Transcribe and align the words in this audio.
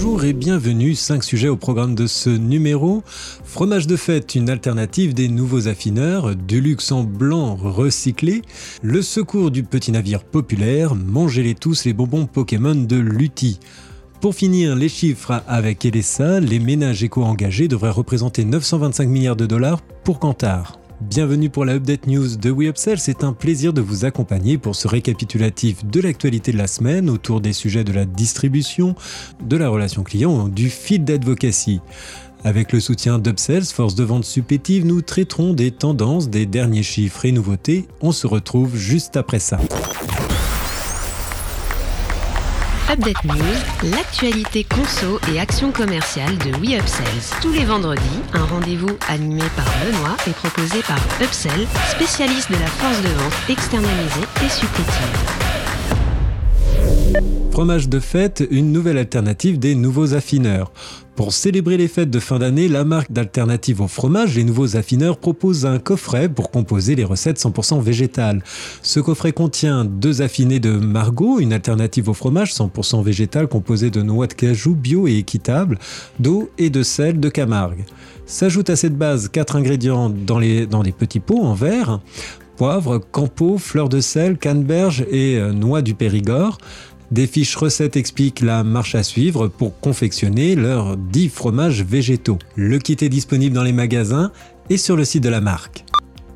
Bonjour 0.00 0.22
et 0.22 0.32
bienvenue, 0.32 0.94
5 0.94 1.24
sujets 1.24 1.48
au 1.48 1.56
programme 1.56 1.96
de 1.96 2.06
ce 2.06 2.30
numéro. 2.30 3.02
Fromage 3.42 3.88
de 3.88 3.96
fête, 3.96 4.36
une 4.36 4.48
alternative 4.48 5.12
des 5.12 5.26
nouveaux 5.26 5.66
affineurs, 5.66 6.36
du 6.36 6.60
luxe 6.60 6.92
en 6.92 7.02
blanc 7.02 7.56
recyclé, 7.56 8.42
le 8.80 9.02
secours 9.02 9.50
du 9.50 9.64
petit 9.64 9.90
navire 9.90 10.22
populaire, 10.22 10.94
mangez-les 10.94 11.56
tous 11.56 11.84
les 11.84 11.94
bonbons 11.94 12.26
Pokémon 12.26 12.76
de 12.76 12.94
Lutti. 12.94 13.58
Pour 14.20 14.36
finir, 14.36 14.76
les 14.76 14.88
chiffres 14.88 15.42
avec 15.48 15.84
Elessa, 15.84 16.38
les 16.38 16.60
ménages 16.60 17.02
éco-engagés 17.02 17.66
devraient 17.66 17.90
représenter 17.90 18.44
925 18.44 19.08
milliards 19.08 19.34
de 19.34 19.46
dollars 19.46 19.80
pour 20.04 20.20
Kantar. 20.20 20.78
Bienvenue 21.00 21.48
pour 21.48 21.64
la 21.64 21.74
Update 21.74 22.08
News 22.08 22.36
de 22.36 22.50
WeUpsell, 22.50 22.98
c'est 22.98 23.22
un 23.22 23.32
plaisir 23.32 23.72
de 23.72 23.80
vous 23.80 24.04
accompagner 24.04 24.58
pour 24.58 24.74
ce 24.74 24.88
récapitulatif 24.88 25.84
de 25.84 26.00
l'actualité 26.00 26.50
de 26.50 26.58
la 26.58 26.66
semaine 26.66 27.08
autour 27.08 27.40
des 27.40 27.52
sujets 27.52 27.84
de 27.84 27.92
la 27.92 28.04
distribution, 28.04 28.96
de 29.40 29.56
la 29.56 29.68
relation 29.68 30.02
client, 30.02 30.48
du 30.48 30.68
feed 30.70 31.04
d'advocacy. 31.04 31.80
Avec 32.42 32.72
le 32.72 32.80
soutien 32.80 33.20
d'Upsells, 33.20 33.66
force 33.66 33.94
de 33.94 34.02
vente 34.02 34.24
supplétive, 34.24 34.84
nous 34.84 35.00
traiterons 35.00 35.52
des 35.54 35.70
tendances, 35.70 36.30
des 36.30 36.46
derniers 36.46 36.82
chiffres 36.82 37.24
et 37.24 37.32
nouveautés. 37.32 37.86
On 38.00 38.10
se 38.10 38.26
retrouve 38.26 38.74
juste 38.76 39.16
après 39.16 39.38
ça. 39.38 39.60
Update 42.90 43.22
News, 43.24 43.90
l'actualité 43.92 44.64
conso 44.64 45.20
et 45.30 45.38
action 45.38 45.72
commerciale 45.72 46.38
de 46.38 46.52
WeUpsells. 46.56 47.38
Tous 47.42 47.52
les 47.52 47.66
vendredis, 47.66 48.00
un 48.32 48.46
rendez-vous 48.46 48.96
animé 49.10 49.42
par 49.56 49.66
Benoît 49.84 50.16
et 50.26 50.30
proposé 50.30 50.80
par 50.82 50.98
Upsell, 51.20 51.66
spécialiste 51.90 52.50
de 52.50 52.56
la 52.56 52.66
force 52.66 53.02
de 53.02 53.08
vente 53.08 53.34
externalisée 53.50 54.26
et 54.42 54.48
supplétive. 54.48 55.47
Fromage 57.50 57.88
de 57.88 57.98
fête, 57.98 58.46
une 58.50 58.70
nouvelle 58.70 58.98
alternative 58.98 59.58
des 59.58 59.74
nouveaux 59.74 60.14
affineurs. 60.14 60.72
Pour 61.16 61.32
célébrer 61.32 61.76
les 61.76 61.88
fêtes 61.88 62.10
de 62.10 62.20
fin 62.20 62.38
d'année, 62.38 62.68
la 62.68 62.84
marque 62.84 63.10
d'alternative 63.10 63.80
au 63.80 63.88
fromage, 63.88 64.36
les 64.36 64.44
nouveaux 64.44 64.76
affineurs, 64.76 65.18
propose 65.18 65.66
un 65.66 65.80
coffret 65.80 66.28
pour 66.28 66.52
composer 66.52 66.94
les 66.94 67.02
recettes 67.02 67.40
100% 67.40 67.82
végétales. 67.82 68.44
Ce 68.82 69.00
coffret 69.00 69.32
contient 69.32 69.84
deux 69.84 70.22
affinés 70.22 70.60
de 70.60 70.70
Margot, 70.70 71.40
une 71.40 71.52
alternative 71.52 72.08
au 72.08 72.14
fromage 72.14 72.54
100% 72.54 73.02
végétal 73.02 73.48
composée 73.48 73.90
de 73.90 74.02
noix 74.02 74.28
de 74.28 74.34
cajou 74.34 74.76
bio 74.76 75.08
et 75.08 75.16
équitable, 75.16 75.78
d'eau 76.20 76.50
et 76.58 76.70
de 76.70 76.84
sel 76.84 77.18
de 77.18 77.28
Camargue. 77.28 77.84
S'ajoute 78.26 78.70
à 78.70 78.76
cette 78.76 78.96
base 78.96 79.28
quatre 79.28 79.56
ingrédients 79.56 80.10
dans, 80.10 80.38
les, 80.38 80.66
dans 80.66 80.82
petits 80.82 81.20
pots 81.20 81.42
en 81.42 81.54
verre 81.54 82.00
poivre, 82.58 82.98
campo, 82.98 83.56
fleurs 83.56 83.88
de 83.88 84.00
sel, 84.00 84.36
canneberge 84.36 85.06
et 85.12 85.36
euh, 85.36 85.52
noix 85.52 85.80
du 85.80 85.94
Périgord. 85.94 86.58
Des 87.10 87.26
fiches 87.26 87.56
recettes 87.56 87.96
expliquent 87.96 88.40
la 88.40 88.62
marche 88.64 88.94
à 88.94 89.02
suivre 89.02 89.48
pour 89.48 89.80
confectionner 89.80 90.54
leurs 90.54 90.98
10 90.98 91.30
fromages 91.30 91.82
végétaux. 91.82 92.38
Le 92.54 92.78
kit 92.78 92.98
est 93.00 93.08
disponible 93.08 93.54
dans 93.54 93.62
les 93.62 93.72
magasins 93.72 94.30
et 94.68 94.76
sur 94.76 94.94
le 94.94 95.04
site 95.04 95.22
de 95.22 95.30
la 95.30 95.40
marque. 95.40 95.86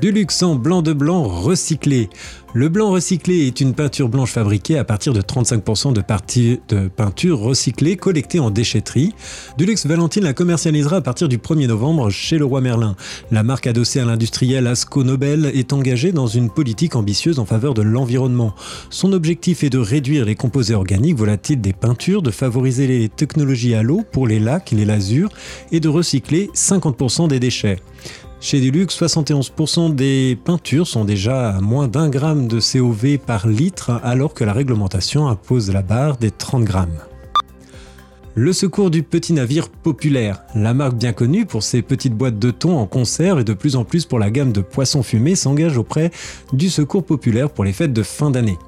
Du 0.00 0.26
en 0.42 0.56
blanc 0.56 0.82
de 0.82 0.92
blanc 0.92 1.22
recyclé. 1.22 2.10
Le 2.52 2.68
blanc 2.68 2.90
recyclé 2.90 3.46
est 3.46 3.60
une 3.60 3.72
peinture 3.72 4.10
blanche 4.10 4.30
fabriquée 4.30 4.76
à 4.76 4.84
partir 4.84 5.14
de 5.14 5.22
35% 5.22 5.94
de, 5.94 6.02
partie 6.02 6.60
de 6.68 6.88
peinture 6.88 7.38
recyclée 7.38 7.96
collectée 7.96 8.38
en 8.38 8.50
déchetterie. 8.50 9.14
Dulux 9.56 9.86
Valentine 9.86 10.24
la 10.24 10.34
commercialisera 10.34 10.96
à 10.96 11.00
partir 11.00 11.28
du 11.28 11.38
1er 11.38 11.66
novembre 11.66 12.10
chez 12.10 12.36
le 12.36 12.44
roi 12.44 12.60
Merlin. 12.60 12.94
La 13.30 13.42
marque 13.42 13.66
adossée 13.66 14.00
à 14.00 14.04
l'industriel 14.04 14.66
Asco 14.66 15.02
Nobel 15.02 15.50
est 15.54 15.72
engagée 15.72 16.12
dans 16.12 16.26
une 16.26 16.50
politique 16.50 16.94
ambitieuse 16.94 17.38
en 17.38 17.46
faveur 17.46 17.72
de 17.72 17.82
l'environnement. 17.82 18.54
Son 18.90 19.14
objectif 19.14 19.64
est 19.64 19.70
de 19.70 19.78
réduire 19.78 20.26
les 20.26 20.34
composés 20.34 20.74
organiques 20.74 21.16
volatiles 21.16 21.62
des 21.62 21.72
peintures, 21.72 22.20
de 22.20 22.30
favoriser 22.30 22.86
les 22.86 23.08
technologies 23.08 23.74
à 23.74 23.82
l'eau 23.82 24.02
pour 24.12 24.26
les 24.26 24.40
lacs, 24.40 24.72
les 24.72 24.84
lasures 24.84 25.30
et 25.72 25.80
de 25.80 25.88
recycler 25.88 26.50
50% 26.54 27.28
des 27.28 27.40
déchets. 27.40 27.78
Chez 28.48 28.60
Dulux, 28.60 28.86
71% 28.86 29.96
des 29.96 30.38
peintures 30.44 30.86
sont 30.86 31.04
déjà 31.04 31.50
à 31.50 31.60
moins 31.60 31.88
d'un 31.88 32.08
gramme 32.08 32.46
de 32.46 32.60
COV 32.60 33.18
par 33.18 33.48
litre, 33.48 33.90
alors 34.04 34.34
que 34.34 34.44
la 34.44 34.52
réglementation 34.52 35.26
impose 35.26 35.72
la 35.72 35.82
barre 35.82 36.16
des 36.16 36.30
30 36.30 36.62
grammes. 36.62 37.00
Le 38.36 38.52
secours 38.52 38.92
du 38.92 39.02
petit 39.02 39.32
navire 39.32 39.68
populaire. 39.68 40.44
La 40.54 40.74
marque 40.74 40.94
bien 40.94 41.12
connue 41.12 41.44
pour 41.44 41.64
ses 41.64 41.82
petites 41.82 42.14
boîtes 42.14 42.38
de 42.38 42.52
thon 42.52 42.78
en 42.78 42.86
conserve 42.86 43.40
et 43.40 43.44
de 43.44 43.52
plus 43.52 43.74
en 43.74 43.82
plus 43.82 44.04
pour 44.04 44.20
la 44.20 44.30
gamme 44.30 44.52
de 44.52 44.60
poissons 44.60 45.02
fumés 45.02 45.34
s'engage 45.34 45.76
auprès 45.76 46.12
du 46.52 46.70
secours 46.70 47.04
populaire 47.04 47.50
pour 47.50 47.64
les 47.64 47.72
fêtes 47.72 47.92
de 47.92 48.04
fin 48.04 48.30
d'année. 48.30 48.58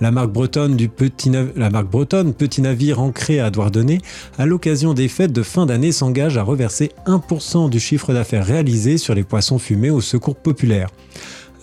La 0.00 0.10
marque 0.10 0.32
bretonne, 0.32 0.76
du 0.76 0.88
petit, 0.88 1.30
la 1.56 1.68
marque 1.68 1.90
bretonne 1.90 2.32
Petit 2.32 2.62
Navire 2.62 3.00
ancré 3.00 3.38
à 3.38 3.50
Douarnenez, 3.50 4.00
à 4.38 4.46
l'occasion 4.46 4.94
des 4.94 5.08
fêtes 5.08 5.32
de 5.32 5.42
fin 5.42 5.66
d'année, 5.66 5.92
s'engage 5.92 6.38
à 6.38 6.42
reverser 6.42 6.92
1% 7.06 7.68
du 7.68 7.78
chiffre 7.78 8.14
d'affaires 8.14 8.46
réalisé 8.46 8.96
sur 8.96 9.14
les 9.14 9.24
poissons 9.24 9.58
fumés 9.58 9.90
au 9.90 10.00
secours 10.00 10.36
populaire. 10.36 10.88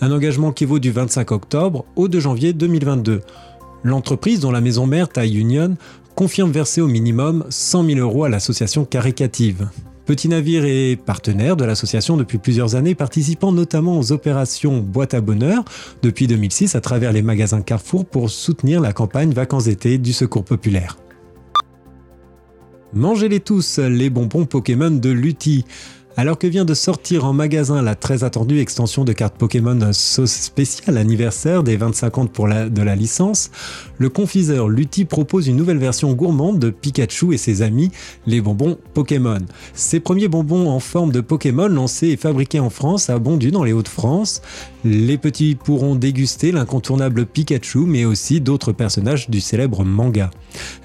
Un 0.00 0.12
engagement 0.12 0.52
qui 0.52 0.66
vaut 0.66 0.78
du 0.78 0.92
25 0.92 1.32
octobre 1.32 1.84
au 1.96 2.06
2 2.06 2.20
janvier 2.20 2.52
2022. 2.52 3.22
L'entreprise, 3.82 4.38
dont 4.38 4.52
la 4.52 4.60
maison 4.60 4.86
mère 4.86 5.08
Thai 5.08 5.28
Union, 5.34 5.76
confirme 6.14 6.52
verser 6.52 6.80
au 6.80 6.86
minimum 6.86 7.44
100 7.48 7.86
000 7.86 7.98
euros 7.98 8.22
à 8.22 8.28
l'association 8.28 8.84
Caricative. 8.84 9.68
Petit 10.08 10.30
Navire 10.30 10.64
est 10.64 10.96
partenaire 10.96 11.54
de 11.54 11.66
l'association 11.66 12.16
depuis 12.16 12.38
plusieurs 12.38 12.76
années, 12.76 12.94
participant 12.94 13.52
notamment 13.52 13.98
aux 13.98 14.10
opérations 14.10 14.78
Boîte 14.78 15.12
à 15.12 15.20
Bonheur 15.20 15.66
depuis 16.00 16.26
2006 16.26 16.76
à 16.76 16.80
travers 16.80 17.12
les 17.12 17.20
magasins 17.20 17.60
Carrefour 17.60 18.06
pour 18.06 18.30
soutenir 18.30 18.80
la 18.80 18.94
campagne 18.94 19.32
Vacances-été 19.32 19.98
du 19.98 20.14
Secours 20.14 20.44
Populaire. 20.44 20.96
Mangez-les 22.94 23.40
tous, 23.40 23.80
les 23.80 24.08
bonbons 24.08 24.46
Pokémon 24.46 24.90
de 24.90 25.10
Lutti. 25.10 25.66
Alors 26.16 26.36
que 26.38 26.48
vient 26.48 26.64
de 26.64 26.74
sortir 26.74 27.24
en 27.24 27.32
magasin 27.32 27.80
la 27.80 27.94
très 27.94 28.24
attendue 28.24 28.58
extension 28.58 29.04
de 29.04 29.12
cartes 29.12 29.36
Pokémon 29.36 29.92
sauce 29.92 30.32
spéciale 30.32 30.98
anniversaire 30.98 31.62
des 31.62 31.76
25 31.76 32.18
ans 32.18 32.24
de 32.24 32.82
la 32.82 32.96
licence, 32.96 33.50
le 33.98 34.08
confiseur 34.08 34.68
Lutti 34.68 35.04
propose 35.04 35.46
une 35.46 35.56
nouvelle 35.56 35.78
version 35.78 36.12
gourmande 36.12 36.58
de 36.58 36.70
Pikachu 36.70 37.34
et 37.34 37.38
ses 37.38 37.62
amis, 37.62 37.92
les 38.26 38.40
bonbons 38.40 38.78
Pokémon. 38.94 39.38
Ces 39.74 40.00
premiers 40.00 40.26
bonbons 40.26 40.68
en 40.68 40.80
forme 40.80 41.12
de 41.12 41.20
Pokémon 41.20 41.68
lancés 41.68 42.08
et 42.08 42.16
fabriqués 42.16 42.60
en 42.60 42.70
France 42.70 43.10
à 43.10 43.18
Bondu 43.18 43.52
dans 43.52 43.62
les 43.62 43.72
Hauts-de-France. 43.72 44.42
Les 44.84 45.18
petits 45.18 45.54
pourront 45.54 45.94
déguster 45.94 46.50
l'incontournable 46.50 47.26
Pikachu 47.26 47.80
mais 47.80 48.04
aussi 48.04 48.40
d'autres 48.40 48.72
personnages 48.72 49.30
du 49.30 49.40
célèbre 49.40 49.84
manga. 49.84 50.30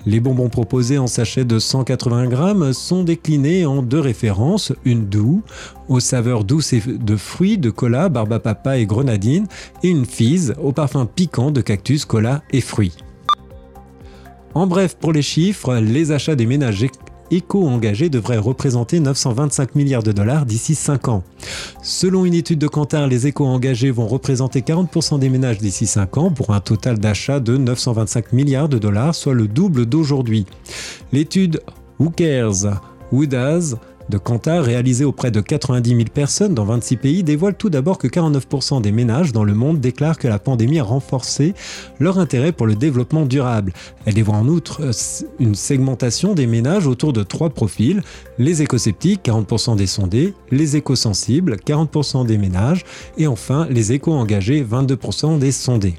Les 0.05 0.19
bonbons 0.19 0.50
proposés 0.50 0.97
en 0.97 1.07
sachet 1.07 1.45
de 1.45 1.57
180 1.57 2.28
grammes 2.28 2.73
sont 2.73 3.03
déclinés 3.03 3.66
en 3.66 3.81
deux 3.81 4.00
références, 4.00 4.73
aux 5.88 6.00
saveurs 6.00 6.44
douces 6.44 6.73
de 6.73 7.16
fruits, 7.16 7.57
de 7.57 7.69
cola, 7.69 8.09
barbe 8.09 8.39
papa 8.39 8.78
et 8.78 8.85
grenadine, 8.85 9.47
et 9.84 9.89
une 9.89 10.06
fise 10.06 10.53
au 10.61 10.72
parfum 10.72 11.06
piquant 11.06 11.51
de 11.51 11.61
cactus, 11.61 12.06
cola 12.06 12.41
et 12.51 12.61
fruits. 12.61 12.95
En 14.53 14.67
bref, 14.67 14.95
pour 14.95 15.13
les 15.13 15.22
chiffres, 15.22 15.75
les 15.75 16.11
achats 16.11 16.35
des 16.35 16.45
ménages 16.45 16.85
éco-engagés 17.31 18.09
devraient 18.09 18.38
représenter 18.38 19.00
925 19.00 19.75
milliards 19.75 20.03
de 20.03 20.11
dollars 20.11 20.45
d'ici 20.45 20.75
5 20.75 21.07
ans. 21.07 21.23
Selon 21.81 22.25
une 22.25 22.34
étude 22.34 22.59
de 22.59 22.67
Kantar, 22.67 23.07
les 23.07 23.28
éco-engagés 23.28 23.91
vont 23.91 24.07
représenter 24.07 24.61
40% 24.61 25.19
des 25.19 25.29
ménages 25.29 25.57
d'ici 25.57 25.88
5 25.88 26.17
ans 26.17 26.31
pour 26.31 26.51
un 26.53 26.59
total 26.59 27.00
d'achat 27.00 27.40
de 27.40 27.57
925 27.57 28.34
milliards 28.34 28.69
de 28.69 28.78
dollars, 28.78 29.16
soit 29.16 29.34
le 29.34 29.47
double 29.47 29.85
d'aujourd'hui. 29.85 30.45
L'étude 31.11 31.61
Who 32.00 32.11
Cares? 32.11 32.79
Who 33.11 33.25
Does 33.25 33.75
de 34.09 34.18
Kantar, 34.18 34.64
réalisée 34.64 35.06
auprès 35.06 35.31
de 35.31 35.41
90 35.41 35.90
000 35.90 36.02
personnes 36.14 36.53
dans 36.53 36.66
26 36.66 36.97
pays, 36.97 37.24
dévoile 37.24 37.56
tout 37.56 37.69
d'abord 37.69 37.97
que 37.97 38.08
49% 38.08 38.81
des 38.81 38.91
ménages 38.91 39.31
dans 39.31 39.44
le 39.44 39.53
monde 39.53 39.80
déclarent 39.80 40.18
que 40.18 40.28
la 40.28 40.40
pandémie 40.40 40.80
a 40.80 40.84
renforcé 40.84 41.53
leur 42.00 42.19
intérêt 42.19 42.52
pour 42.52 42.68
le 42.68 42.75
développement 42.75 43.25
durable. 43.25 43.74
Elle 44.06 44.14
dévoile 44.14 44.41
en 44.41 44.47
outre 44.47 44.81
euh, 44.81 44.91
une 45.40 45.56
segmentation 45.56 46.34
des 46.34 46.47
ménages 46.47 46.88
autour 46.88 47.14
de 47.14 47.23
trois 47.23 47.50
profils, 47.50 48.02
les 48.38 48.61
éco-sceptiques, 48.61 49.22
40% 49.26 49.76
des 49.76 49.88
sondés, 49.88 50.34
les 50.52 50.76
éco-sensibles, 50.76 51.55
40% 51.55 52.26
des 52.26 52.38
ménages, 52.38 52.84
et 53.17 53.28
enfin 53.28 53.67
les 53.70 53.94
éco-engagés, 53.94 54.64
22% 54.64 55.40
des 55.40 55.52
sondés. 55.52 55.96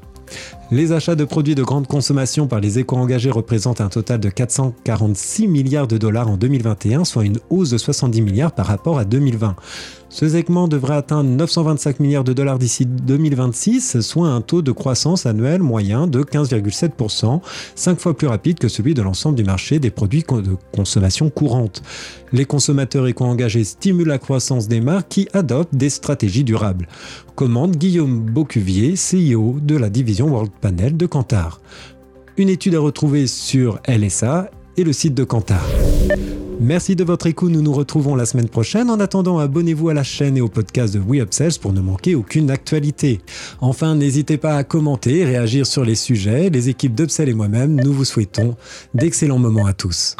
Les 0.71 0.91
achats 0.91 1.15
de 1.15 1.25
produits 1.25 1.55
de 1.55 1.63
grande 1.63 1.87
consommation 1.87 2.47
par 2.47 2.59
les 2.59 2.79
éco-engagés 2.79 3.31
représentent 3.31 3.81
un 3.81 3.89
total 3.89 4.19
de 4.19 4.29
446 4.29 5.47
milliards 5.47 5.87
de 5.87 5.97
dollars 5.97 6.27
en 6.27 6.37
2021, 6.37 7.05
soit 7.05 7.25
une 7.25 7.39
hausse 7.49 7.69
de 7.69 7.77
70 7.77 8.21
milliards 8.21 8.51
par 8.51 8.65
rapport 8.65 8.97
à 8.97 9.05
2020. 9.05 9.55
Ce 10.15 10.29
segment 10.29 10.69
devrait 10.69 10.95
atteindre 10.95 11.29
925 11.29 11.99
milliards 11.99 12.23
de 12.23 12.31
dollars 12.31 12.57
d'ici 12.57 12.85
2026, 12.85 13.99
soit 13.99 14.29
un 14.29 14.39
taux 14.39 14.61
de 14.61 14.71
croissance 14.71 15.25
annuel 15.25 15.61
moyen 15.61 16.07
de 16.07 16.21
15,7%, 16.21 17.41
5 17.75 17.99
fois 17.99 18.15
plus 18.15 18.27
rapide 18.27 18.57
que 18.57 18.69
celui 18.69 18.93
de 18.93 19.01
l'ensemble 19.01 19.35
du 19.35 19.43
marché 19.43 19.77
des 19.77 19.91
produits 19.91 20.23
de 20.23 20.55
consommation 20.73 21.29
courante. 21.29 21.83
Les 22.31 22.45
consommateurs 22.45 23.07
éco-engagés 23.07 23.65
stimulent 23.65 24.07
la 24.07 24.17
croissance 24.17 24.69
des 24.69 24.79
marques 24.79 25.09
qui 25.09 25.27
adoptent 25.33 25.75
des 25.75 25.89
stratégies 25.89 26.45
durables. 26.45 26.87
Commande 27.35 27.75
Guillaume 27.75 28.21
Beaucuvier, 28.21 28.93
CEO 28.93 29.57
de 29.61 29.75
la 29.75 29.89
division 29.89 30.29
World 30.29 30.53
Panel 30.61 30.95
de 30.95 31.07
Kantar. 31.07 31.59
Une 32.37 32.47
étude 32.47 32.75
à 32.75 32.79
retrouver 32.79 33.27
sur 33.27 33.81
LSA 33.85 34.49
et 34.77 34.85
le 34.85 34.93
site 34.93 35.13
de 35.13 35.25
Kantar. 35.25 35.65
Merci 36.59 36.95
de 36.95 37.03
votre 37.03 37.27
écoute, 37.27 37.51
nous 37.51 37.61
nous 37.61 37.73
retrouvons 37.73 38.15
la 38.15 38.25
semaine 38.25 38.47
prochaine. 38.47 38.89
En 38.89 38.99
attendant, 38.99 39.39
abonnez-vous 39.39 39.89
à 39.89 39.93
la 39.93 40.03
chaîne 40.03 40.37
et 40.37 40.41
au 40.41 40.47
podcast 40.47 40.93
de 40.93 40.99
WeUpsells 40.99 41.59
pour 41.61 41.73
ne 41.73 41.81
manquer 41.81 42.15
aucune 42.15 42.49
actualité. 42.49 43.19
Enfin, 43.61 43.95
n'hésitez 43.95 44.37
pas 44.37 44.55
à 44.55 44.63
commenter 44.63 45.19
et 45.19 45.25
réagir 45.25 45.67
sur 45.67 45.83
les 45.83 45.95
sujets. 45.95 46.49
Les 46.49 46.69
équipes 46.69 46.95
d'Upsell 46.95 47.29
et 47.29 47.33
moi-même, 47.33 47.75
nous 47.75 47.93
vous 47.93 48.05
souhaitons 48.05 48.55
d'excellents 48.93 49.39
moments 49.39 49.65
à 49.65 49.73
tous. 49.73 50.15